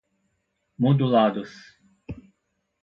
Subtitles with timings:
[0.79, 1.53] modulados